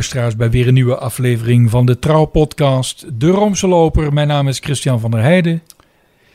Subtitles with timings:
[0.00, 4.12] Luisteraars bij weer een nieuwe aflevering van de Trouw-podcast De Roomse Loper.
[4.12, 5.62] Mijn naam is Christian van der Heijden.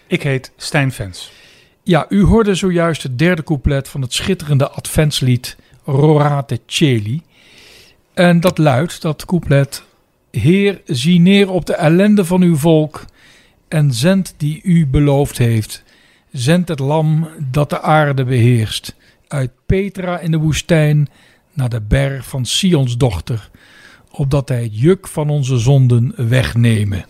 [0.08, 1.32] Ik heet Stijn Vens.
[1.84, 7.22] Ja, u hoorde zojuist het derde couplet van het schitterende adventslied Rorate Celi.
[8.14, 9.84] En dat luidt, dat couplet...
[10.32, 13.06] Heer, zie neer op de ellende van uw volk
[13.68, 15.84] en zend die u beloofd heeft.
[16.32, 18.96] Zend het lam dat de aarde beheerst.
[19.28, 21.10] Uit Petra in de woestijn
[21.56, 23.50] naar de berg van Sions dochter,
[24.18, 27.06] opdat hij het juk van onze zonden wegnemen.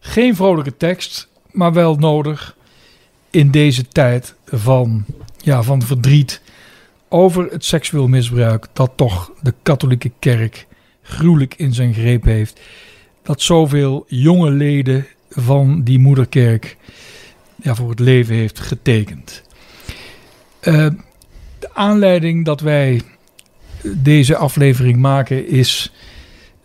[0.00, 2.56] Geen vrolijke tekst, maar wel nodig
[3.30, 5.04] in deze tijd van,
[5.36, 6.40] ja, van verdriet
[7.08, 10.66] over het seksueel misbruik dat toch de katholieke kerk
[11.02, 12.60] gruwelijk in zijn greep heeft.
[13.22, 16.76] Dat zoveel jonge leden van die moederkerk
[17.56, 19.42] ja, voor het leven heeft getekend.
[20.62, 20.86] Uh,
[21.58, 23.02] de aanleiding dat wij
[23.82, 25.92] deze aflevering maken is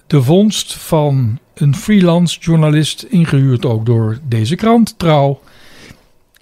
[0.08, 5.40] de vondst van een freelance journalist, ingehuurd ook door deze krant, Trouw.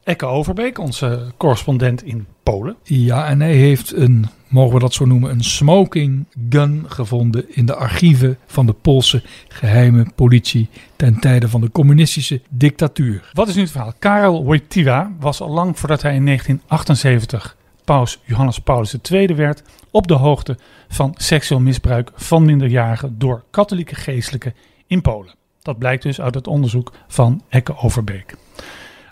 [0.04, 2.76] Ecke Overbeek, onze correspondent in Polen.
[2.84, 7.66] Ja, en hij heeft een, mogen we dat zo noemen, een smoking gun gevonden in
[7.66, 13.30] de archieven van de Poolse geheime politie ten tijde van de communistische dictatuur.
[13.34, 13.94] Wat is nu het verhaal?
[14.00, 17.56] Karel Wojtyła was al lang voordat hij in 1978
[17.92, 20.58] paus Johannes Paulus II werd op de hoogte
[20.88, 24.54] van seksueel misbruik van minderjarigen door katholieke geestelijken
[24.88, 25.36] in Polen.
[25.62, 28.36] Dat blijkt dus uit het onderzoek van Ecke Overbeek.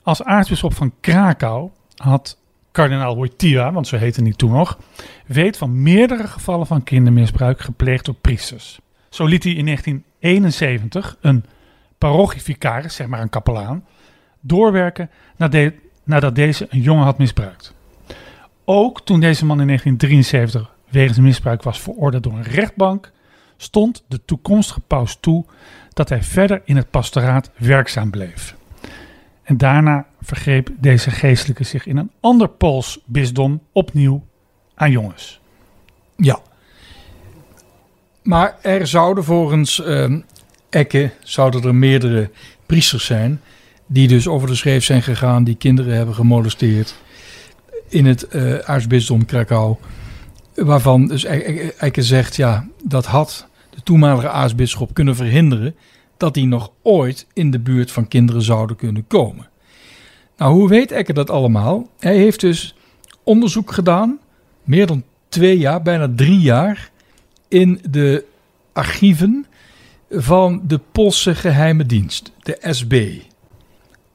[0.04, 2.38] Als aartsbisschop van Krakau had
[2.72, 4.80] kardinaal Wojtyła, want zo heette hij toen nog,
[5.26, 8.80] weet van meerdere gevallen van kindermisbruik gepleegd door priesters.
[9.10, 11.46] Zo liet hij in 1971 een
[11.98, 13.86] parochievicaris, zeg maar een kapelaan,
[14.40, 15.10] doorwerken
[16.04, 17.78] nadat deze een jongen had misbruikt.
[18.72, 23.12] Ook toen deze man in 1973 wegens misbruik was veroordeeld door een rechtbank,
[23.58, 25.46] stond de toekomstige paus toe
[25.94, 28.56] dat hij verder in het pastoraat werkzaam bleef.
[29.44, 34.26] En daarna vergreep deze geestelijke zich in een ander Pools bisdom opnieuw
[34.76, 35.40] aan jongens.
[36.16, 36.40] Ja.
[38.24, 40.16] Maar er zouden volgens uh,
[40.70, 42.32] Ekke zouden er meerdere
[42.66, 43.42] priesters zijn
[43.86, 46.96] die dus over de schreef zijn gegaan, die kinderen hebben gemolesteerd
[47.90, 49.76] in het uh, aartsbisdom Krakau.
[50.56, 55.76] Waarvan dus Eike zegt, ja, dat had de toenmalige aartsbisschop kunnen verhinderen
[56.18, 59.48] dat die nog ooit in de buurt van kinderen zouden kunnen komen.
[60.38, 61.90] Nou, hoe weet Ekke dat allemaal?
[62.00, 62.76] Hij heeft dus
[63.24, 64.20] onderzoek gedaan,
[64.64, 66.92] meer dan twee jaar, bijna drie jaar,
[67.48, 68.26] in de
[68.74, 69.46] archieven
[70.10, 73.12] van de Poolse geheime dienst, de SB.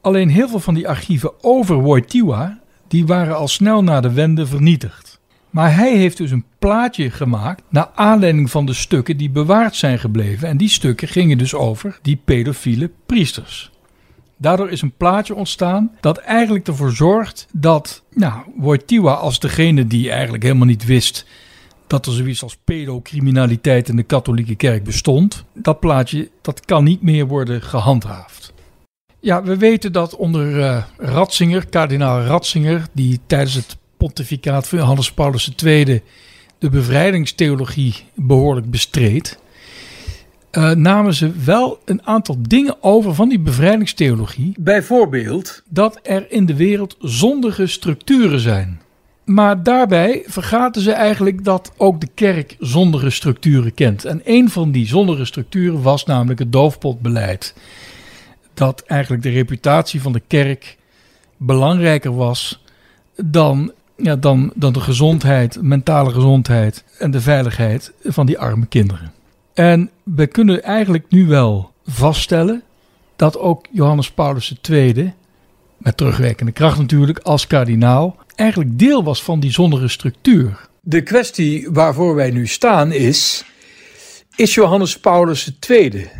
[0.00, 2.58] Alleen heel veel van die archieven over Wojtyła
[2.88, 5.20] die waren al snel na de wende vernietigd.
[5.50, 9.98] Maar hij heeft dus een plaatje gemaakt naar aanleiding van de stukken die bewaard zijn
[9.98, 10.48] gebleven.
[10.48, 13.70] En die stukken gingen dus over die pedofiele priesters.
[14.36, 20.10] Daardoor is een plaatje ontstaan dat eigenlijk ervoor zorgt dat nou, Wojtyła als degene die
[20.10, 21.26] eigenlijk helemaal niet wist
[21.86, 25.44] dat er zoiets als pedocriminaliteit in de katholieke kerk bestond.
[25.52, 28.53] Dat plaatje dat kan niet meer worden gehandhaafd.
[29.24, 35.12] Ja, we weten dat onder uh, Ratzinger, kardinaal Ratzinger, die tijdens het pontificaat van Johannes
[35.12, 36.02] Paulus II
[36.58, 39.38] de bevrijdingstheologie behoorlijk bestreed,
[40.52, 44.54] uh, namen ze wel een aantal dingen over van die bevrijdingstheologie.
[44.58, 48.80] Bijvoorbeeld dat er in de wereld zondige structuren zijn.
[49.24, 54.04] Maar daarbij vergaten ze eigenlijk dat ook de kerk zondige structuren kent.
[54.04, 57.54] En een van die zondige structuren was namelijk het doofpotbeleid
[58.54, 60.76] dat eigenlijk de reputatie van de kerk
[61.36, 62.62] belangrijker was
[63.16, 69.12] dan, ja, dan, dan de gezondheid, mentale gezondheid en de veiligheid van die arme kinderen.
[69.54, 72.62] En we kunnen eigenlijk nu wel vaststellen
[73.16, 75.12] dat ook Johannes Paulus II,
[75.76, 80.68] met terugwerkende kracht natuurlijk, als kardinaal, eigenlijk deel was van die zondige structuur.
[80.80, 83.44] De kwestie waarvoor wij nu staan is:
[84.36, 86.10] is Johannes Paulus II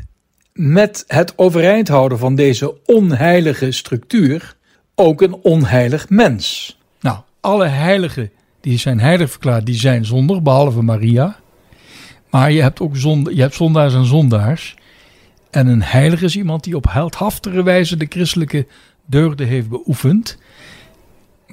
[0.55, 4.57] met het overeind houden van deze onheilige structuur
[4.95, 6.77] ook een onheilig mens.
[7.01, 8.31] Nou, alle heiligen
[8.61, 11.37] die zijn heilig verklaard, die zijn zondig, behalve Maria.
[12.31, 14.77] Maar je hebt ook je hebt zondaars en zondaars.
[15.51, 18.67] En een heilige is iemand die op heldhaftige wijze de christelijke
[19.07, 20.39] deugden heeft beoefend.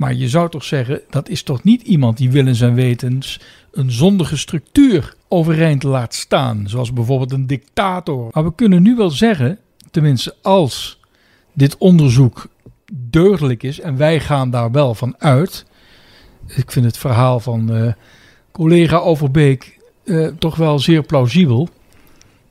[0.01, 3.39] Maar je zou toch zeggen, dat is toch niet iemand die willens en wetens
[3.71, 8.29] een zondige structuur overeind laat staan, zoals bijvoorbeeld een dictator.
[8.31, 9.59] Maar we kunnen nu wel zeggen,
[9.91, 10.99] tenminste als
[11.53, 12.47] dit onderzoek
[12.93, 15.65] deugdelijk is, en wij gaan daar wel van uit.
[16.47, 17.93] Ik vind het verhaal van uh,
[18.51, 21.69] collega Overbeek eh, toch wel zeer plausibel.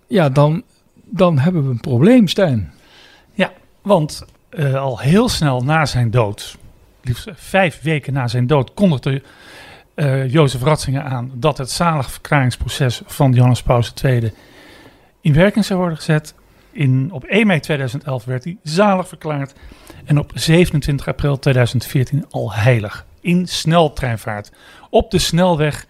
[0.06, 0.62] Ja, dan,
[1.04, 2.72] dan hebben we een probleem, Stijn.
[3.82, 6.58] Want eh, al heel snel na zijn dood,
[7.02, 9.22] liefst vijf weken na zijn dood, kondigde
[9.94, 14.32] eh Jozef Ratzinger aan dat het zaligverklaringsproces van Johannes Paulus II
[15.20, 16.34] in werking zou worden gezet.
[16.72, 19.54] In, op 1 mei 2011 werd hij zalig verklaard
[20.04, 23.06] en op 27 april 2014 al heilig.
[23.20, 24.52] In sneltreinvaart,
[24.90, 25.86] op de snelweg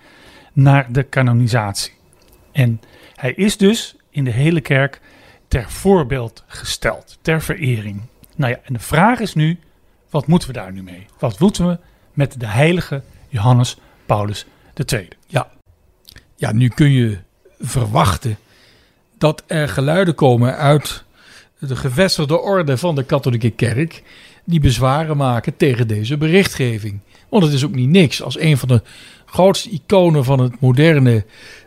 [0.52, 1.92] naar de kanonisatie.
[2.52, 2.80] En
[3.14, 5.00] hij is dus in de hele kerk
[5.48, 8.02] ter voorbeeld gesteld, ter verering.
[8.36, 9.58] Nou ja, en de vraag is nu,
[10.10, 11.06] wat moeten we daar nu mee?
[11.18, 11.78] Wat moeten we
[12.12, 13.76] met de heilige Johannes
[14.06, 14.46] Paulus
[14.92, 15.08] II?
[16.40, 17.18] Ja, nu kun je
[17.58, 18.38] verwachten
[19.18, 21.04] dat er geluiden komen uit
[21.58, 24.02] de gevestigde orde van de katholieke kerk
[24.44, 27.00] die bezwaren maken tegen deze berichtgeving.
[27.28, 28.82] Want het is ook niet niks als een van de
[29.26, 31.24] grootste iconen van het moderne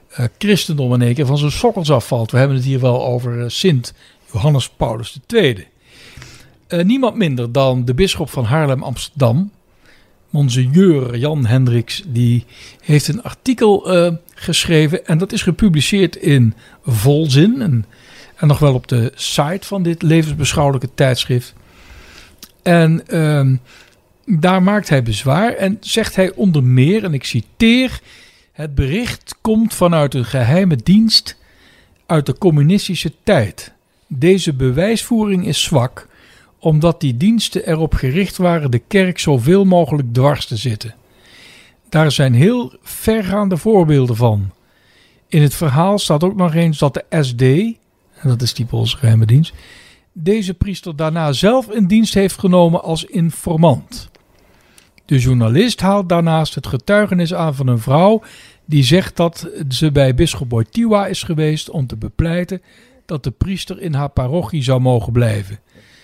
[0.09, 2.31] eh, christendom in één keer van zijn sokkels afvalt.
[2.31, 3.93] We hebben het hier wel over eh, Sint
[4.31, 5.67] Johannes Paulus II.
[6.73, 9.51] Eh, niemand minder dan de bisschop van Haarlem-Amsterdam,
[10.29, 12.45] Monseigneur Jan Hendricks, die
[12.81, 16.53] heeft een artikel eh, geschreven en dat is gepubliceerd in
[16.85, 17.85] Volzin en,
[18.35, 21.53] en nog wel op de site van dit levensbeschouwelijke tijdschrift.
[22.63, 23.55] En ehm,
[24.25, 27.99] daar maakt hij bezwaar en zegt hij onder meer, en ik citeer,
[28.51, 31.37] het bericht komt vanuit een geheime dienst
[32.05, 33.73] uit de communistische tijd.
[34.07, 36.11] Deze bewijsvoering is zwak,
[36.63, 40.95] omdat die diensten erop gericht waren de kerk zoveel mogelijk dwars te zitten.
[41.89, 44.51] Daar zijn heel vergaande voorbeelden van.
[45.27, 47.75] In het verhaal staat ook nog eens dat de SD,
[48.23, 49.53] dat is die Poolse dienst,
[50.11, 54.09] deze priester daarna zelf in dienst heeft genomen als informant.
[55.05, 58.21] De journalist haalt daarnaast het getuigenis aan van een vrouw
[58.65, 62.61] die zegt dat ze bij bisschop Wojtyła is geweest om te bepleiten
[63.05, 65.59] dat de priester in haar parochie zou mogen blijven.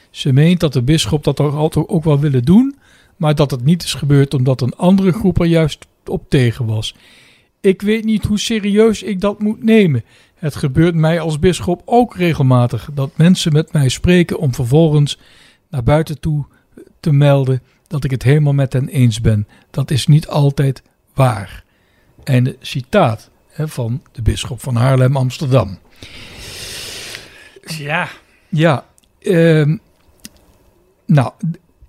[0.09, 2.75] Ze meent dat de bisschop dat toch altijd ook wel willen doen,
[3.15, 6.95] maar dat het niet is gebeurd omdat een andere groep er juist op tegen was.
[7.61, 10.03] Ik weet niet hoe serieus ik dat moet nemen.
[10.35, 15.19] Het gebeurt mij als bisschop ook regelmatig dat mensen met mij spreken om vervolgens
[15.69, 16.45] naar buiten toe
[16.99, 19.47] te melden dat ik het helemaal met hen eens ben.
[19.71, 20.83] Dat is niet altijd
[21.13, 21.63] waar.
[22.23, 25.77] Einde citaat hè, van de bisschop van Haarlem-Amsterdam.
[27.65, 28.09] Ja,
[28.49, 28.85] Ja,
[29.19, 29.77] ehm,
[31.09, 31.31] nou,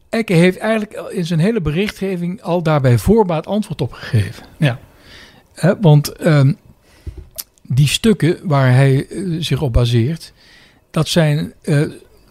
[0.08, 4.44] Ecke heeft eigenlijk in zijn hele berichtgeving al daarbij voorbaat antwoord op gegeven.
[4.58, 4.78] Ja.
[5.80, 6.52] Want ehm,
[7.62, 10.32] die stukken waar hij eh, zich op baseert,
[10.90, 11.82] dat zijn eh,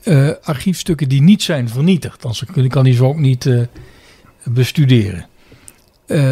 [0.03, 2.21] eh, archiefstukken die niet zijn vernietigd.
[2.21, 2.33] Dan
[2.67, 3.49] kan- hij ze ook niet
[4.43, 5.27] bestuderen.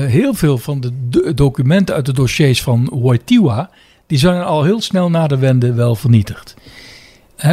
[0.08, 3.70] Heel veel van de do- documenten uit de dossiers van Wojtyła,
[4.08, 6.56] die zijn al heel snel na de wende wel vernietigd.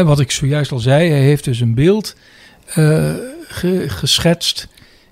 [0.04, 2.16] Wat ik zojuist al zei, hij heeft dus een beeld
[2.64, 4.68] ge- geschetst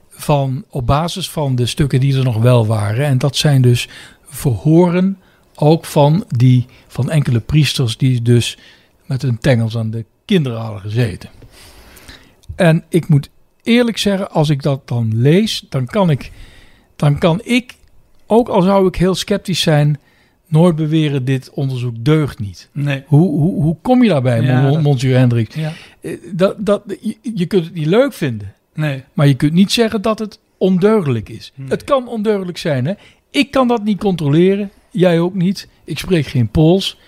[0.09, 3.07] van, op basis van de stukken die er nog wel waren.
[3.07, 3.89] En dat zijn dus
[4.27, 5.19] verhoren
[5.55, 8.59] ook van, die, van enkele priesters die dus
[9.07, 11.31] met hun tengels aan de kinderen hadden gezeten.
[12.57, 13.31] En ik moet
[13.63, 16.31] eerlijk zeggen, als ik dat dan lees, dan kan ik,
[16.97, 17.75] dan kan ik
[18.27, 20.01] ook al zou ik heel sceptisch zijn,
[20.53, 22.69] nooit beweren dit onderzoek deugt niet.
[22.73, 23.03] nee.
[23.07, 25.55] Hoe, hoe, hoe kom je daarbij, Ja, Mon- dat- Monsieur Hendricks?
[25.55, 29.03] Ja, Eh, Dat, dat, je, je kunt het niet leuk vinden, nee.
[29.13, 31.53] maar je kunt niet zeggen dat het ondeugdelijk is.
[31.55, 31.69] Nee.
[31.69, 32.87] Het kan ondeugdelijk zijn.
[32.87, 32.93] Hè?
[33.31, 35.69] Ik kan dat niet controleren, jij ook niet.
[35.85, 36.99] Ik spreek geen Pools,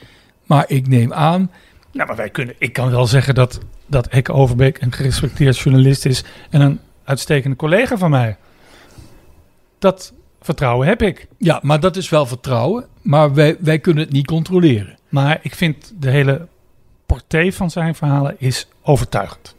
[0.46, 1.50] maar ik neem aan.
[1.92, 2.54] Nou, maar wij kunnen.
[2.58, 7.56] Ik kan wel zeggen dat, dat Ekke Overbeek een gerespecteerd journalist is en een uitstekende
[7.56, 8.36] collega van mij.
[9.78, 10.12] Dat
[10.44, 11.26] vertrouwen heb ik.
[11.38, 14.98] Ja, maar dat is wel vertrouwen, maar wij, wij kunnen het niet controleren.
[15.08, 16.48] Maar ik vind de hele
[17.06, 19.54] portée van zijn verhalen is overtuigend.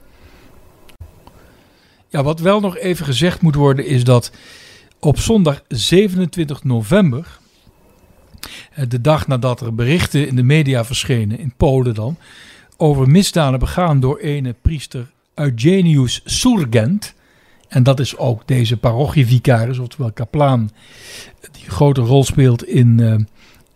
[2.10, 4.32] Ja, wat wel nog even gezegd moet worden is dat
[5.00, 7.40] op zondag 27 november,
[8.74, 12.18] eh, de dag nadat er berichten in de media verschenen, in Polen dan,
[12.78, 17.14] over misdaden begaan door ene priester Eugenius Surgent.
[17.76, 20.70] En dat is ook deze parochievicaris, oftewel kaplaan,
[21.52, 23.16] die een grote rol speelt in, eh,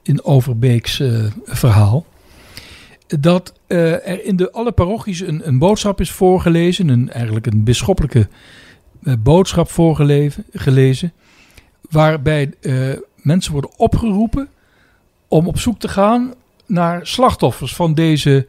[0.01, 2.05] in Overbeeks eh, verhaal.
[3.07, 7.63] Dat eh, er in de, alle parochies een, een boodschap is voorgelezen, een, eigenlijk een
[7.63, 8.27] bisschoppelijke
[9.19, 11.13] boodschap voorgelezen, gelezen,
[11.89, 12.53] waarbij
[13.15, 14.47] mensen worden opgeroepen
[15.27, 16.33] om op zoek te gaan
[16.65, 18.47] naar slachtoffers van deze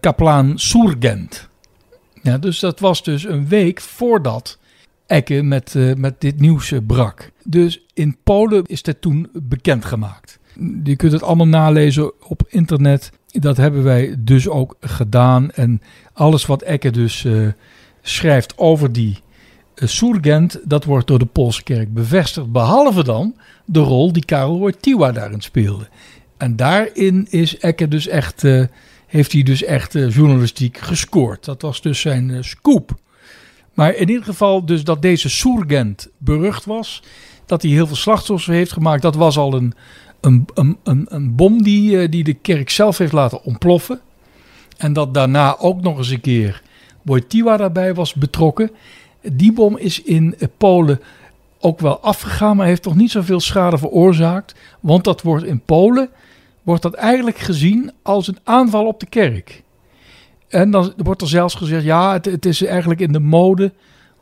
[0.00, 1.48] kaplaan Surgent.
[2.34, 4.58] Dus dat was dus een week voordat
[5.06, 7.30] Ecke met, eh, met dit nieuws eh, brak.
[7.44, 10.38] Dus in Polen is dat toen bekendgemaakt.
[10.84, 13.12] Je kunt het allemaal nalezen op internet.
[13.26, 15.50] Dat hebben wij dus ook gedaan.
[15.50, 17.48] En alles wat Ekke dus uh,
[18.02, 19.18] schrijft over die
[19.74, 22.52] uh, Surgent, dat wordt door de Poolse kerk bevestigd.
[22.52, 25.88] Behalve dan de rol die Karel Wojtyła daarin speelde.
[26.36, 28.44] En daarin is Ekke dus echt,
[29.06, 31.44] heeft hij dus echt journalistiek gescoord.
[31.44, 32.94] Dat was dus zijn scoop.
[33.74, 37.02] Maar in ieder geval dus dat deze Surgent berucht was.
[37.46, 39.02] Dat hij heel veel slachtoffers heeft gemaakt.
[39.02, 39.74] Dat was al een,
[40.20, 44.00] een, een, een, een bom die, eh, die de kerk zelf heeft laten ontploffen.
[44.76, 46.62] En dat daarna ook nog eens een keer
[47.02, 48.70] Wojtyła daarbij was betrokken.
[49.22, 51.00] Die bom is in Polen
[51.60, 54.54] ook wel afgegaan, maar heeft toch niet zoveel schade veroorzaakt.
[54.80, 56.08] Want dat wordt in Polen
[56.66, 59.62] wordt dat eigenlijk gezien als een aanval op de kerk.
[60.48, 63.72] En dan wordt er zelfs gezegd, ja, het, het is eigenlijk in de mode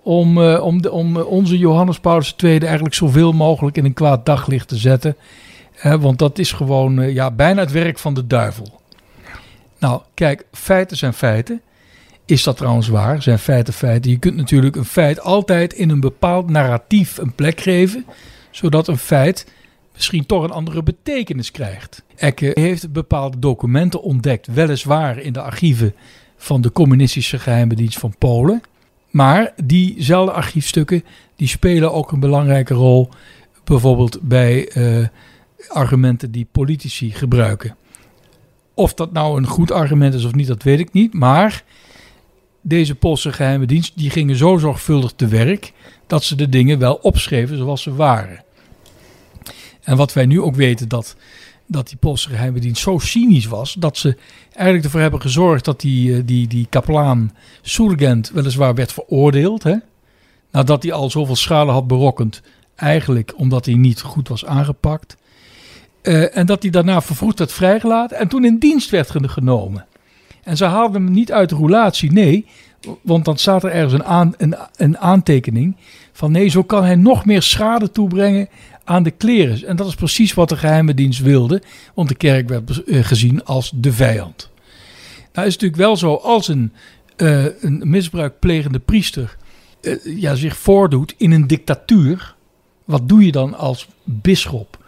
[0.02, 4.68] om, uh, om, om onze Johannes Paulus II eigenlijk zoveel mogelijk in een kwaad daglicht
[4.68, 5.16] te zetten.
[5.82, 8.80] want dat is gewoon uh, ja, bijna het werk van de duivel.
[9.78, 11.60] Nou, kijk, feiten zijn feiten.
[12.24, 13.22] Is dat trouwens waar?
[13.22, 14.10] Zijn feiten feiten?
[14.10, 18.04] Je kunt natuurlijk een feit altijd in een bepaald narratief een plek geven,
[18.50, 19.46] zodat een feit
[19.94, 22.02] misschien toch een andere betekenis krijgt.
[22.16, 25.94] Ecke heeft bepaalde documenten ontdekt, weliswaar in de archieven
[26.36, 28.62] van de communistische geheime dienst van Polen.
[29.10, 31.04] Maar diezelfde archiefstukken
[31.36, 33.08] die spelen ook een belangrijke rol,
[33.64, 35.06] bijvoorbeeld bij uh,
[35.68, 37.76] argumenten die politici gebruiken.
[38.74, 41.14] Of dat nou een goed argument is of niet, dat weet ik niet.
[41.14, 41.64] Maar
[42.60, 45.72] deze Poolse geheime dienst die gingen zo zorgvuldig te werk
[46.06, 48.44] dat ze de dingen wel opschreven zoals ze waren.
[49.84, 51.16] En wat wij nu ook weten, dat,
[51.66, 54.16] dat die Poolse geheime dienst zo cynisch was, dat ze
[54.52, 59.62] eigenlijk ervoor hebben gezorgd dat die, eh, die, die kaplaan Surgent weliswaar werd veroordeeld.
[59.62, 59.76] Hè?
[60.50, 62.42] Nadat hij al zoveel schade had berokkend,
[62.74, 65.16] eigenlijk omdat hij niet goed was aangepakt.
[66.02, 69.86] Uh, en dat hij daarna vervroegd werd vrijgelaten en toen in dienst werd genomen.
[70.42, 72.46] En ze haalden hem niet uit de roulatie, nee.
[73.00, 75.76] Want dan staat er ergens een, aan, een, een aantekening
[76.12, 78.48] van nee, zo kan hij nog meer schade toebrengen
[78.84, 79.66] aan de kleren.
[79.66, 81.62] En dat is precies wat de geheime dienst wilde,
[81.94, 84.50] want de kerk werd eh, gezien als de vijand.
[85.32, 86.72] Nou is het natuurlijk wel zo, als een,
[87.16, 89.36] uh, een misbruikplegende priester
[89.80, 92.34] uh, ja, zich voordoet in een dictatuur,
[92.84, 94.78] wat doe je dan als bisschop?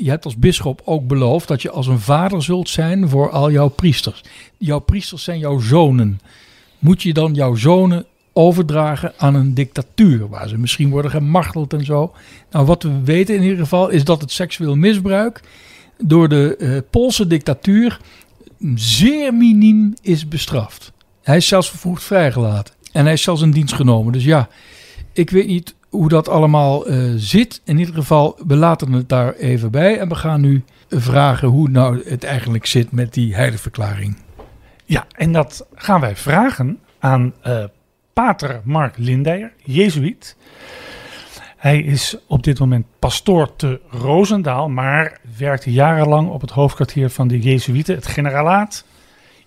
[0.00, 3.50] Je hebt als bisschop ook beloofd dat je als een vader zult zijn voor al
[3.50, 4.24] jouw priesters.
[4.58, 6.20] Jouw priesters zijn jouw zonen.
[6.78, 11.84] Moet je dan jouw zonen overdragen aan een dictatuur, waar ze misschien worden gemarteld en
[11.84, 12.12] zo.
[12.50, 15.40] Nou, wat we weten in ieder geval is dat het seksueel misbruik
[15.98, 18.00] door de uh, Poolse dictatuur
[18.74, 20.92] zeer miniem is bestraft.
[21.22, 24.12] Hij is zelfs vervroegd vrijgelaten en hij is zelfs in dienst genomen.
[24.12, 24.48] Dus ja,
[25.12, 27.60] ik weet niet hoe dat allemaal uh, zit.
[27.64, 31.68] In ieder geval, we laten het daar even bij en we gaan nu vragen hoe
[31.68, 34.16] nou het eigenlijk zit met die heiligverklaring.
[34.84, 37.64] Ja, en dat gaan wij vragen aan uh,
[38.12, 40.36] pater Mark Lindeyer, jezuïet.
[41.56, 47.28] Hij is op dit moment pastoor te Roosendaal, maar werkte jarenlang op het hoofdkwartier van
[47.28, 48.84] de Jezuïeten, het Generalaat,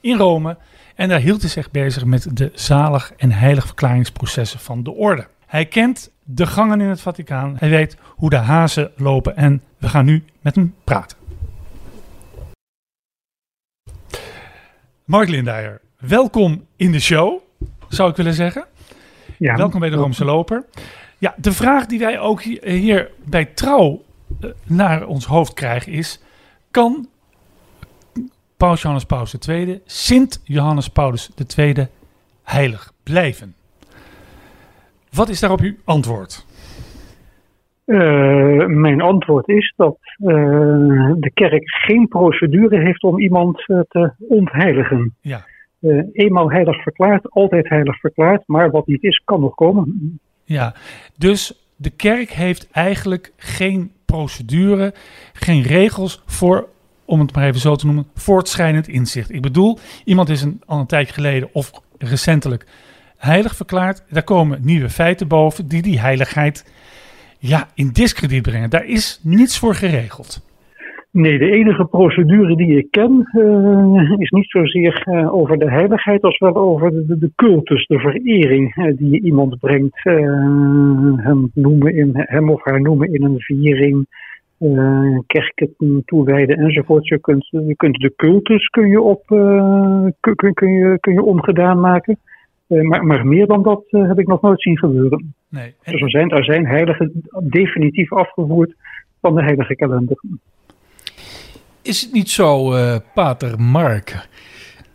[0.02, 0.58] in Rome.
[0.96, 5.28] En daar hield hij zich bezig met de zalig- en heiligverklaringsprocessen van de orde.
[5.46, 9.90] Hij kent de gangen in het Vaticaan, hij weet hoe de hazen lopen en we
[9.90, 11.18] gaan nu met hem praten.
[15.06, 17.42] Mark Lindeyer, welkom in de show
[17.96, 18.66] zou ik willen zeggen.
[19.38, 20.66] Ja, Welkom bij de Roomse Loper.
[21.18, 24.04] Ja, de vraag die wij ook hier, bij Trouw
[24.42, 26.24] uh, naar ons hoofd krijgen is...
[26.72, 27.08] kan
[28.58, 31.88] Paus Johannes Paulus II, Sint Johannes Paulus II,
[32.44, 33.56] heilig blijven?
[35.12, 36.46] Wat is daarop uw antwoord?
[37.86, 40.28] Uh, mijn antwoord is dat uh,
[41.16, 45.16] de kerk geen procedure heeft om iemand te ontheiligen.
[45.22, 45.46] Ja
[45.84, 50.20] uh, eenmaal heilig verklaard, altijd heilig verklaard, maar wat niet is, kan nog komen.
[50.44, 50.74] Ja,
[51.18, 54.94] dus de kerk heeft eigenlijk geen procedure,
[55.34, 56.68] geen regels voor,
[57.06, 59.34] om het maar even zo te noemen, voortschrijdend inzicht.
[59.34, 62.66] Ik bedoel, iemand is een, al een tijdje geleden of recentelijk
[63.18, 64.04] heilig verklaard.
[64.10, 66.72] Daar komen nieuwe feiten boven die die heiligheid
[67.40, 68.70] ja, in discrediet brengen.
[68.70, 70.42] Daar is niets voor geregeld.
[71.14, 76.22] Nee, de enige procedure die ik ken uh, is niet zozeer uh, over de heiligheid
[76.22, 80.04] als wel over de, de cultus, de verering uh, die iemand brengt.
[80.04, 84.08] hem, noemen in, hem of haar noemen in een viering,
[85.28, 87.08] kerken toewijden enzovoort.
[87.08, 89.24] Je kunt, je kunt de cultus kun je, op,
[90.20, 92.18] kun, kun, je, kun je omgedaan maken.
[92.68, 95.34] maar, maar meer dan dat heb ik nog nooit zien gebeuren.
[95.50, 95.74] Nee.
[95.84, 97.12] Dus er zijn, er zijn heiligen
[97.50, 98.76] definitief afgevoerd
[99.22, 100.18] van de heilige kalender.
[101.84, 104.28] Is het niet zo, uh, Pater Mark,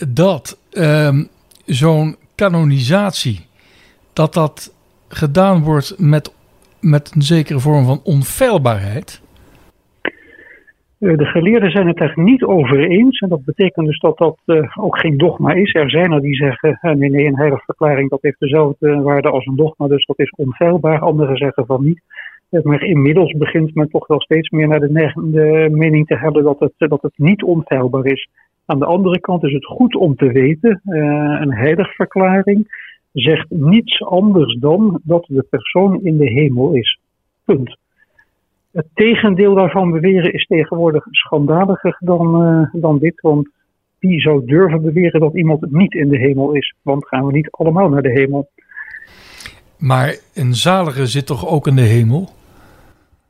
[0.08, 1.24] dat ehm,
[1.66, 3.46] zo'n kanonisatie,
[4.12, 4.74] dat dat
[5.08, 6.34] gedaan wordt met,
[6.80, 9.20] met een zekere vorm van onfeilbaarheid?
[10.98, 13.18] Eh, de geleerden zijn het daar niet over eens.
[13.18, 15.74] En dat betekent dus dat dat uh, ook geen dogma is.
[15.74, 19.46] Er zijn er die zeggen: nee, nee, een heilige verklaring dat heeft dezelfde waarde als
[19.46, 21.00] een dogma, dus dat is onfeilbaar.
[21.00, 22.02] Anderen zeggen van niet.
[22.48, 26.72] Maar inmiddels begint men toch wel steeds meer naar de, mening te hebben dat het,
[26.76, 28.28] dat het niet onfeilbaar is.
[28.66, 30.80] Aan de andere kant is het goed om te weten:
[31.40, 36.98] een heilige verklaring zegt niets anders dan dat de persoon in de hemel is.
[37.44, 37.76] Punt.
[38.72, 43.20] Het tegendeel daarvan beweren is tegenwoordig schandaliger dan, uh, dan dit.
[43.20, 43.48] Want
[43.98, 46.74] wie zou durven beweren dat iemand niet in de hemel is?
[46.82, 48.48] Want gaan we niet allemaal naar de hemel?
[49.78, 52.28] Maar een zalige zit toch ook in de hemel?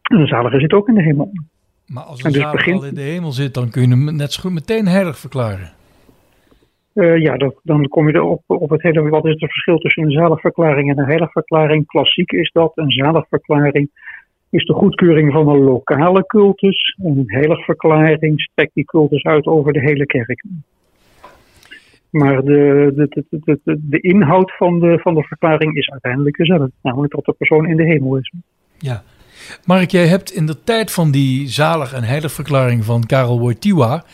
[0.08, 1.32] Een zalige zit ook in de hemel.
[1.86, 2.80] Maar als een dus zalige begint...
[2.80, 5.70] al in de hemel zit, dan kun je hem net zo goed meteen heilig verklaren.
[6.94, 9.08] Uh, ja, dat, dan kom je erop op het hele.
[9.08, 11.86] Wat is het verschil tussen een zaligverklaring en een heiligverklaring?
[11.86, 12.72] Klassiek is dat.
[12.74, 13.90] Een zaligverklaring
[14.50, 16.96] is de goedkeuring van een lokale cultus.
[17.02, 20.44] En een heiligverklaring strekt die cultus uit over de hele kerk.
[22.10, 26.70] Maar de, de, de, de, de inhoud van de, van de verklaring is uiteindelijk dezelfde.
[26.82, 28.32] Namelijk dat de persoon in de hemel is.
[28.78, 29.02] Ja.
[29.64, 34.04] Mark, jij hebt in de tijd van die zalig- en heiligverklaring van Karel Wojtyła...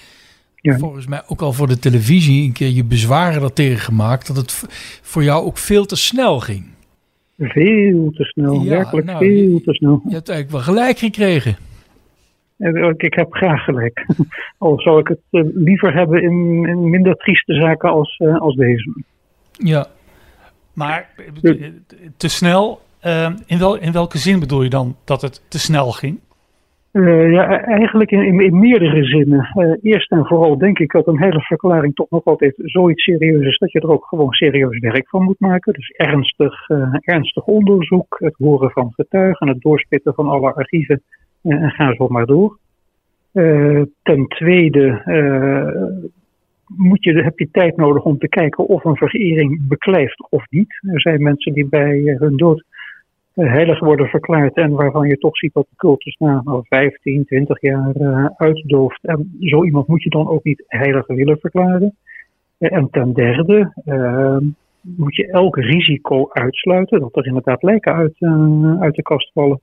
[0.56, 0.78] Ja.
[0.78, 4.26] volgens mij ook al voor de televisie een keer je bezwaren daartegen gemaakt...
[4.26, 4.52] dat het
[5.02, 6.64] voor jou ook veel te snel ging.
[7.38, 10.02] Veel te snel, werkelijk nou, veel te snel.
[10.08, 11.56] Je hebt eigenlijk wel gelijk gekregen.
[12.96, 14.06] Ik heb graag gelijk.
[14.58, 18.56] Al zou ik het eh, liever hebben in, in minder trieste zaken als, uh, als
[18.56, 19.02] deze.
[19.52, 19.86] Ja,
[20.72, 21.10] maar
[21.42, 21.70] eh,
[22.16, 25.90] te snel, uh, in, wel, in welke zin bedoel je dan dat het te snel
[25.90, 26.20] ging?
[26.92, 29.52] Uh, ja, e-, eigenlijk in, in, meerdere zinnen.
[29.54, 33.46] Uh, eerst en vooral denk ik dat een hele verklaring toch nog altijd zoiets serieus
[33.46, 35.72] is dat je er ook gewoon serieus werk van moet maken.
[35.72, 41.02] Dus ernstig, uh, ernstig onderzoek, het horen van getuigen, het doorspitten van alle archieven
[41.42, 42.58] en ga zo maar door.
[44.02, 45.02] ten tweede
[46.66, 50.80] moet je, heb je tijd nodig om te kijken of een verering beklijft of niet.
[50.92, 52.64] Er zijn mensen die bij hun dood
[53.34, 57.96] heilig worden verklaard en waarvan je toch ziet dat de cultus na 15, 20 jaar
[57.96, 59.04] uh, uitdooft.
[59.04, 61.96] En zo iemand moet je dan ook niet heilig willen verklaren.
[62.58, 64.36] En ten derde uh,
[64.80, 68.16] moet je elk risico uitsluiten, dat er inderdaad lijken uit,
[68.80, 69.60] uit de kast vallen.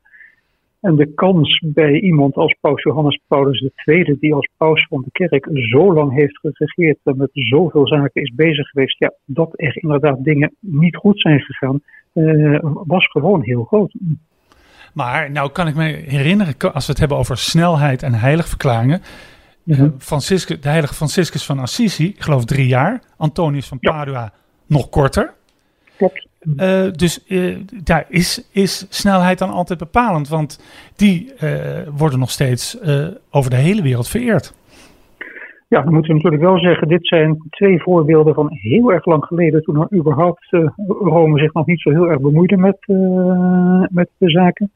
[0.81, 5.11] En de kans bij iemand als paus Johannes Paulus II, die als paus van de
[5.11, 9.77] kerk zo lang heeft geregeerd en met zoveel zaken is bezig geweest, ja, dat er
[9.81, 11.81] inderdaad dingen niet goed zijn gegaan,
[12.13, 13.93] uh, was gewoon heel groot.
[14.93, 19.01] Maar nou kan ik me herinneren, als we het hebben over snelheid en heiligverklaringen.
[19.65, 23.01] Uh, Franciscus, de heilige Franciscus van Assisi, ik geloof drie jaar.
[23.17, 24.33] Antonius van Padua
[24.67, 25.33] nog korter.
[25.97, 26.29] Klopt.
[26.41, 30.29] Uh, dus uh, ja, is, is snelheid dan altijd bepalend?
[30.29, 30.63] Want
[30.95, 31.33] die
[31.95, 32.79] worden nog steeds
[33.31, 34.53] over de hele wereld vereerd.
[35.67, 39.25] Ja, dan moeten we natuurlijk wel zeggen, dit zijn twee voorbeelden van heel erg lang
[39.25, 40.47] geleden, toen er überhaupt
[40.87, 42.77] Rome zich nog niet zo heel erg bemoeide met,
[43.91, 44.71] met de zaken.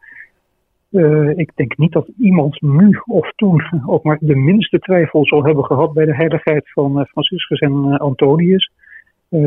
[1.35, 5.65] Ik denk niet dat iemand nu of toen ook maar de minste twijfel zal hebben
[5.65, 8.71] gehad bij de heiligheid van Franciscus en Antonius.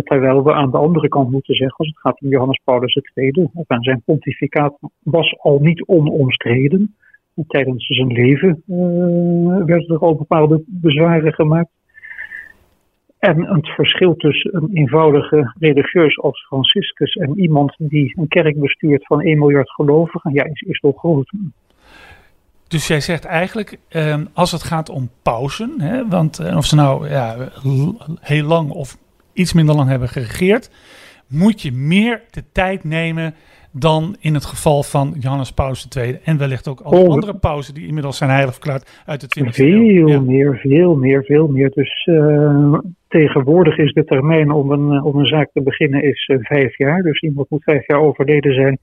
[0.04, 3.48] Terwijl we aan de andere kant moeten zeggen, als het gaat om Johannes Paulus II,
[3.80, 6.96] zijn pontificaat was al niet onomstreden.
[7.46, 11.70] Tijdens zijn leven uh, werden er al bepaalde bezwaren gemaakt.
[13.18, 19.06] En het verschil tussen een eenvoudige religieus als Franciscus en iemand die een kerk bestuurt
[19.06, 21.30] van 1 miljard gelovigen, ja, is, is toch groot.
[22.68, 26.74] Dus jij zegt eigenlijk, eh, als het gaat om pauzen, hè, want eh, of ze
[26.74, 27.36] nou ja,
[28.20, 28.96] heel lang of
[29.38, 30.70] iets minder lang hebben geregeerd,
[31.28, 33.34] moet je meer de tijd nemen
[33.72, 36.18] dan in het geval van Johannes Paus II.
[36.24, 39.42] En wellicht ook alle oh, andere pauzen die inmiddels zijn heilig verklaard uit de 20e
[39.42, 39.52] eeuw.
[39.52, 41.70] Veel meer, veel meer, veel meer.
[41.70, 46.28] Dus uh, tegenwoordig is de termijn om een, eh, om een zaak te beginnen is
[46.32, 47.02] uh, vijf jaar.
[47.02, 48.78] Dus iemand moet vijf jaar overleden zijn.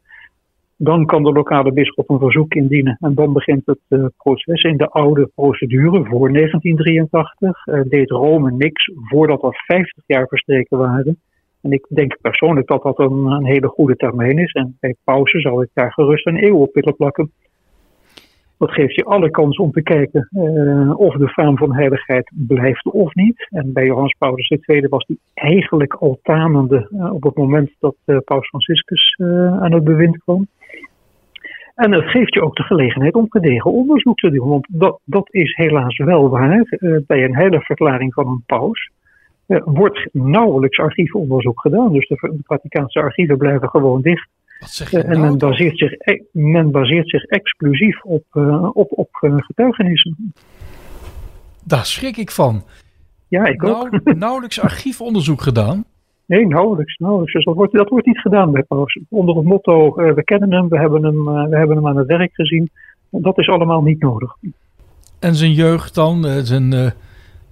[0.78, 2.98] Dan kan de lokale bisschop een verzoek indienen.
[3.00, 4.64] En dan begint het uh, proces.
[4.64, 11.18] In de oude procedure voor 1983 deed Rome niks voordat er 50 jaar verstreken waren.
[11.62, 14.52] En ik denk persoonlijk dat dat een, een hele goede termijn is.
[14.52, 17.32] En bij pauze zou ik daar gerust een eeuw op willen plakken.
[18.58, 22.86] Dat geeft je alle kans om te kijken uh, of de faam van heiligheid blijft
[22.86, 23.48] of niet.
[23.50, 27.96] En bij Johannes Paulus II was die eigenlijk al tanende uh, op het moment dat
[28.06, 29.16] uh, Paus Franciscus
[29.60, 30.48] aan het bewind kwam.
[31.76, 34.50] En het geeft je ook de gelegenheid om gedegen onderzoek te doen.
[34.50, 36.78] Want dat, dat is helaas wel waar.
[37.08, 38.92] Bij een heiligverklaring van een paus
[39.64, 41.94] wordt nauwelijks archiefonderzoek gedaan.
[41.94, 44.30] Dus de, de Vaticaanse archieven blijven gewoon dicht.
[44.92, 48.24] Uh, en men baseert, zich, e-, men baseert zich exclusief op,
[48.74, 50.34] op, op getuigenissen.
[51.64, 52.64] Daar schrik ik van.
[53.28, 54.16] Ja, ik nou, ook.
[54.16, 55.86] nauwelijks archiefonderzoek gedaan.
[56.26, 56.98] Nee, nauwelijks.
[56.98, 57.34] nauwelijks.
[57.34, 59.00] Dus dat wordt, dat wordt niet gedaan bij Paus.
[59.10, 61.98] Onder het motto, uh, we kennen hem, we hebben hem, uh, we hebben hem aan
[61.98, 62.70] het werk gezien.
[63.10, 64.36] Dat is allemaal niet nodig.
[65.20, 66.94] En zijn jeugd dan, uh, zijn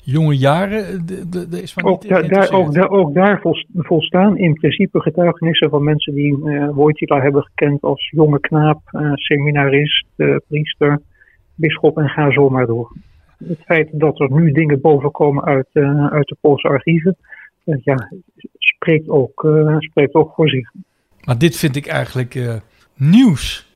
[0.03, 3.41] jonge jaren, de, de, de is van ook, daar, daar, ook, daar, ook daar
[3.75, 8.81] volstaan in principe getuigenissen van mensen die uh, Wojtyla hebben gekend als jonge knaap,
[9.13, 10.05] seminarist,
[10.47, 11.01] priester,
[11.55, 12.95] bisschop en ga zo maar door.
[13.47, 15.67] Het feit dat er nu dingen bovenkomen uit,
[16.09, 17.15] uit de Poolse archieven,
[17.63, 18.11] ja,
[18.57, 20.71] spreekt ook, spreekt ook voor zich.
[21.25, 22.61] Maar dit vind ik eigenlijk
[22.95, 23.71] nieuws.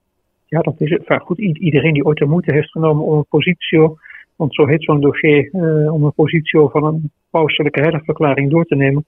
[0.45, 1.21] Ja, dat is het.
[1.21, 3.79] goed, iedereen die ooit de moeite heeft genomen om een positie,
[4.38, 8.76] want zo heet zo'n dossier, uh, om een positie van een pauselijke heiligverklaring door te
[8.76, 9.06] nemen,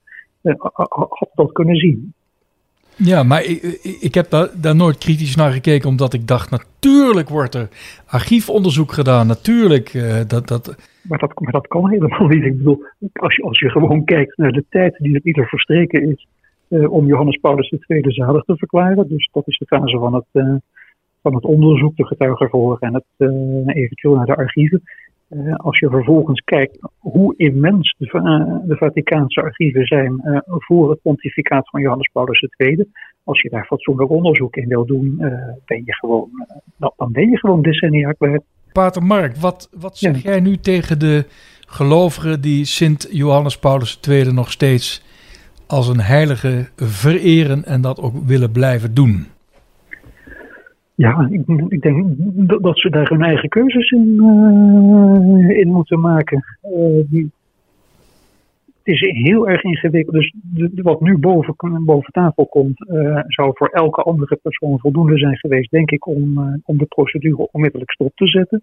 [0.98, 2.12] had dat kunnen zien.
[3.02, 3.62] Ja, maar ik,
[4.00, 7.68] ik heb daar, daar, nooit kritisch naar gekeken, omdat ik dacht, natuurlijk wordt er
[8.06, 9.26] archiefonderzoek gedaan.
[9.26, 9.94] Natuurlijk.
[9.94, 10.76] Uh, dat, dat...
[11.02, 12.44] Maar, dat, maar dat kan helemaal niet.
[12.44, 16.10] Ik bedoel, als je, als je gewoon kijkt naar de tijd die er ieder verstreken
[16.10, 16.26] is
[16.68, 19.08] uh, om Johannes Paulus II zalig te verklaren.
[19.08, 20.54] Dus dat is de fase van het, uh,
[21.22, 23.30] van het onderzoek, de getuigenverhoor en het
[23.66, 24.82] eventueel naar de archieven.
[25.30, 28.06] Uh, als je vervolgens kijkt hoe immens de,
[28.66, 32.84] de Vaticaanse archieven zijn uh, voor het pontificaat van Johannes Paulus II,
[33.24, 35.16] als je daar fatsoenlijk onderzoek in wil doen,
[35.64, 36.28] ben je gewoon,
[36.76, 38.42] dan ben je gewoon decennia kwijt.
[38.72, 40.30] Pater Mark, wat, wat zeg ja.
[40.30, 41.24] jij nu tegen de
[41.66, 45.02] gelovigen die Sint Johannes Paulus II nog steeds
[45.66, 49.26] als een heilige vereren en dat ook willen blijven doen?
[51.00, 52.14] Ja, ik, ik, denk
[52.62, 56.44] dat ze daar hun eigen keuzes in, uh, in moeten maken.
[57.06, 57.30] Die,
[58.82, 60.14] het is heel erg ingewikkeld.
[60.14, 65.18] Dus de, wat nu boven, boven tafel komt, uh, zou voor elke andere persoon voldoende
[65.18, 68.62] zijn geweest, denk ik, om, om de procedure onmiddellijk stop te zetten.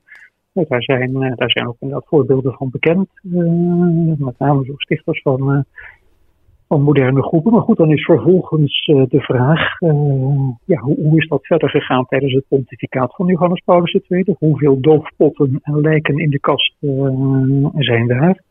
[0.54, 3.10] daar, zijn, daar zijn ook inderdaad voorbeelden van bekend.
[4.20, 5.66] met name door stichters van
[6.68, 7.52] van moderne groepen.
[7.52, 12.06] Maar goed, dan is vervolgens uh, de vraag, uh, ja, hoe, is dat verder gegaan
[12.06, 14.36] tijdens het pontificaat van Johannes Paulus II?
[14.38, 18.46] Hoeveel doofpotten en lijken in de kast uh, zijn daar?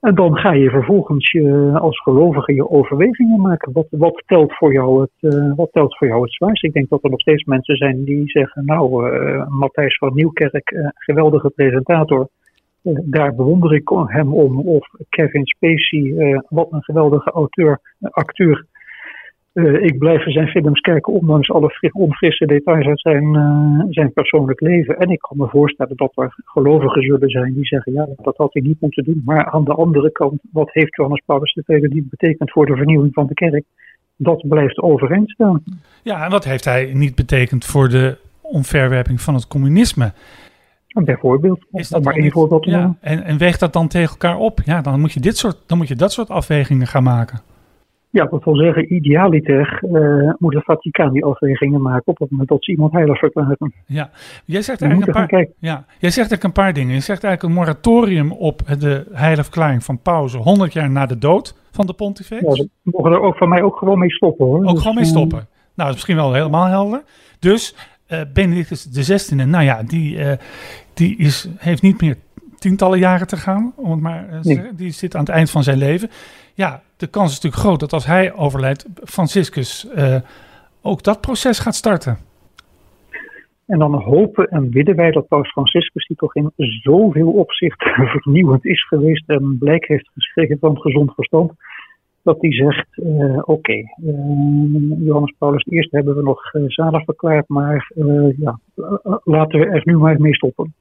[0.00, 3.72] En dan ga je vervolgens je, als gelovige je overwegingen maken.
[3.72, 6.64] Wat, wat, telt voor jou het, wat telt voor jou het zwaarst?
[6.64, 9.10] Ik denk dat er nog steeds mensen zijn die zeggen, nou,
[9.48, 12.28] Matthijs van Nieuwkerk, geweldige presentator
[12.82, 14.58] daar bewonder ik hem om.
[14.58, 18.66] Of Kevin Spacey, uh, wat een geweldige auteur, acteur.
[19.54, 23.34] Uh, ik blijf zijn films kijken, ondanks alle onfrisse details uit zijn,
[23.90, 24.98] zijn persoonlijk leven.
[24.98, 28.52] En ik kan me voorstellen dat er gelovigen zullen zijn die zeggen: ja, dat had
[28.52, 29.22] hij niet moeten doen.
[29.24, 33.14] Maar aan de andere kant, wat heeft Johannes Paulus II niet betekend voor de vernieuwing
[33.14, 33.64] van de kerk?
[34.16, 35.62] Dat blijft overeind staan.
[36.02, 40.12] Ja, en wat heeft hij niet betekend voor de omverwerping van het communisme?
[40.88, 44.38] Bijvoorbeeld, is dat maar één voorbeeld te ja, en, en weegt dat dan tegen elkaar
[44.38, 44.60] op?
[44.64, 47.40] Ja, dan moet je, dit soort, dan moet je dat soort afwegingen gaan maken.
[48.10, 52.48] Ja, dat wil zeggen, idealiter uh, moet het Vaticaan die afwegingen maken op het moment
[52.48, 53.72] dat ze iemand heilig verklaren.
[53.86, 54.10] Ja,
[54.44, 56.94] jij zegt, eigenlijk een paar, ja, jij zegt eigenlijk een paar dingen.
[56.94, 61.18] Je zegt eigenlijk een moratorium op de heilige verklaring van pauze 100 jaar na de
[61.18, 62.42] dood van de pontifex.
[62.42, 64.64] Ja, ze mogen er ook van mij ook gewoon mee stoppen hoor.
[64.64, 65.38] Ook dus, gewoon mee stoppen.
[65.38, 67.02] Nou, dat is misschien wel helemaal helder.
[67.38, 67.74] Dus
[68.08, 70.32] uh, Benedictus XVI, nou ja, die, uh,
[70.94, 72.16] die is, heeft niet meer
[72.58, 73.72] tientallen jaren te gaan.
[73.76, 74.74] Om het maar, uh, nee.
[74.74, 76.10] Die zit aan het eind van zijn leven.
[76.54, 79.86] Ja, de kans is natuurlijk groot dat als hij overlijdt, Franciscus
[80.82, 82.18] ook dat proces gaat starten.
[83.66, 87.82] En dan hopen en bidden wij dat Paus Franciscus, die toch in zoveel opzicht
[88.14, 91.52] vernieuwend is geweest en blijk heeft geschreven van gezond verstand,
[92.28, 97.04] dat hij zegt, uh, oké, okay, uh, Johannes Paulus I hebben we nog uh, zalig
[97.04, 97.92] verklaard, maar
[98.38, 98.58] ja,
[99.24, 100.74] laten we er nu maar mee stoppen.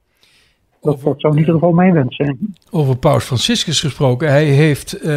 [0.81, 2.55] Dat, over, dat zou in ieder geval mijn wens zijn.
[2.71, 5.07] Over Paus Franciscus gesproken, hij heeft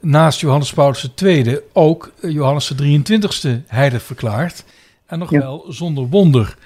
[0.00, 4.64] naast Johannes Paulus II ook Johannes de 23ste heilig verklaard.
[5.06, 5.38] En nog ja.
[5.38, 6.56] wel zonder wonder.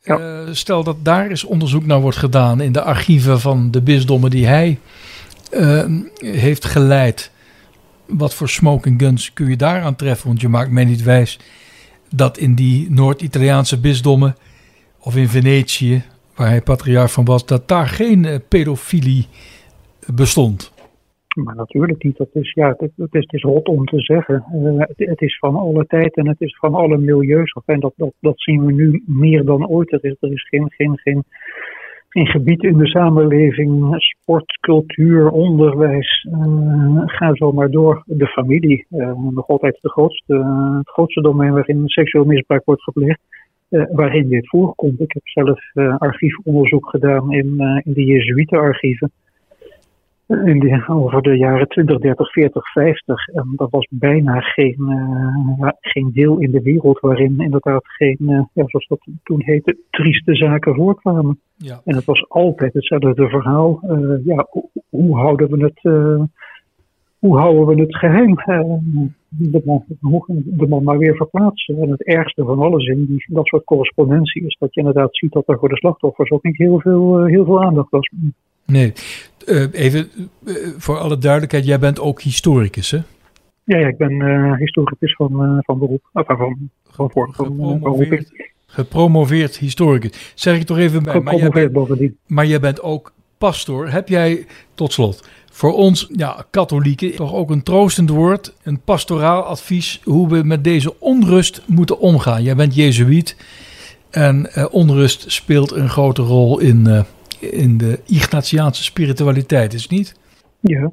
[0.00, 0.54] Ja.
[0.54, 4.46] stel dat daar eens onderzoek naar wordt gedaan in de archieven van de bisdommen die
[4.46, 4.78] hij
[6.18, 7.30] heeft geleid
[8.08, 10.28] wat voor smoking guns kun je daar aan treffen?
[10.28, 11.38] Want je maakt mij niet wijs
[12.14, 14.34] dat in die Noord-Italiaanse bisdommen
[15.00, 16.02] of in Venetië,
[16.36, 19.26] waar hij patriarch van was, dat daar geen uh, pedofilie
[20.14, 20.74] bestond.
[21.44, 22.16] Maar natuurlijk niet.
[22.16, 24.44] Dat is, ja, het, is, het is rot om te zeggen.
[24.54, 27.56] Uh, het, het, is van alle tijd en het is van alle milieus.
[27.64, 29.92] En dat, dat, dat zien we nu meer dan ooit.
[29.92, 31.24] Er is, er is geen, geen, geen,
[32.16, 36.26] geen gebied in de samenleving, sport, cultuur, onderwijs.
[36.32, 38.02] Uh, ga zo maar door.
[38.06, 40.34] De familie, uh, nog altijd de grootste,
[40.78, 43.20] het grootste domein waarin seksueel misbruik wordt gepleegd.
[43.92, 45.00] waarin dit voorkomt.
[45.00, 45.60] Ik heb zelf
[45.98, 49.10] archiefonderzoek gedaan in, in de Jezuïetenarchieven
[50.26, 53.26] in die, over de jaren 20, 30, 40, 50.
[53.26, 58.40] En dat was bijna geen, uh, geen deel in de wereld waarin inderdaad geen, uh,
[58.52, 61.40] ja, zoals dat toen heette, trieste zaken voorkwamen.
[61.56, 61.80] Ja.
[61.84, 63.80] En het was altijd hetzelfde verhaal.
[63.82, 65.80] Uh, ja, hoe, hoe, houden we het,
[67.18, 68.34] hoe houden we het geheim?
[69.28, 69.84] de, man,
[70.44, 71.78] de man maar weer verplaatsen.
[71.82, 75.32] En het ergste van alles in die, dat soort correspondentie is dat je inderdaad ziet
[75.32, 78.10] dat er voor de slachtoffers ook niet heel veel, heel veel aandacht was.
[78.66, 78.92] Nee,
[79.46, 80.10] uh, even
[80.44, 83.00] uh, voor alle duidelijkheid, jij bent ook historicus, hè?
[83.64, 86.02] Ja, ja ik ben uh, historicus van, van beroep.
[86.12, 88.32] Of van, van, voor, gepromoveerd,
[88.66, 90.32] gepromoveerd historicus.
[90.34, 91.20] Zeg ik toch even bij.
[91.20, 93.92] Maar jij, bent, maar jij bent ook pastor.
[93.92, 99.42] Heb jij, tot slot, voor ons ja, katholieken toch ook een troostend woord, een pastoraal
[99.42, 102.42] advies hoe we met deze onrust moeten omgaan?
[102.42, 103.36] Jij bent Jezuïet
[104.10, 107.04] en onrust speelt een grote rol in
[107.52, 110.20] in de Ignatiaanse spiritualiteit, is niet?
[110.60, 110.90] Ja,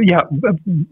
[0.00, 0.28] ja,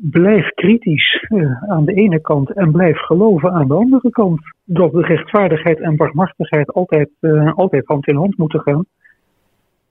[0.00, 4.40] blijf kritisch uh, aan de ene kant en blijf geloven aan de andere kant.
[4.64, 8.84] Dat de rechtvaardigheid en barmhartigheid altijd, uh, altijd hand in hand moeten gaan.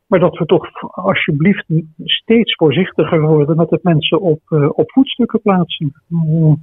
[0.08, 1.66] Maar dat we toch alsjeblieft
[2.04, 5.94] steeds voorzichtiger worden met het mensen op, uh, op voetstukken plaatsen.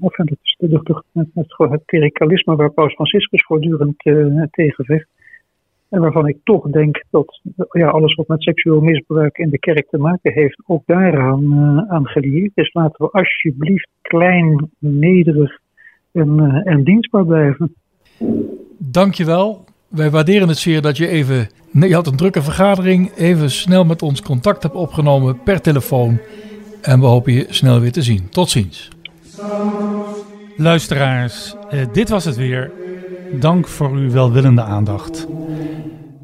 [0.00, 0.56] of dat is
[1.56, 3.96] het, klerikalisme waar Paus Franciscus voortdurend
[4.50, 5.08] tegen vecht.
[5.94, 9.88] En waarvan ik toch denk dat ja, alles wat met seksueel misbruik in de kerk
[9.90, 12.72] te maken heeft, ook daaraan uh, aan gelieerd is.
[12.72, 15.58] Laten we alsjeblieft klein, nederig
[16.12, 17.74] en, uh, en dienstbaar blijven.
[18.78, 19.64] Dankjewel.
[19.88, 24.02] Wij waarderen het zeer dat je even, je had een drukke vergadering, even snel met
[24.02, 26.18] ons contact hebt opgenomen per telefoon.
[26.82, 28.28] En we hopen je snel weer te zien.
[28.28, 28.90] Tot ziens.
[30.56, 32.70] Luisteraars, eh, dit was het weer.
[33.40, 35.26] Dank voor uw welwillende aandacht.